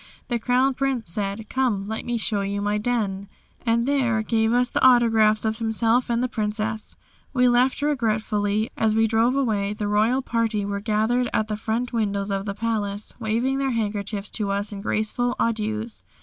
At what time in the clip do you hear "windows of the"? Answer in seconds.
11.93-12.55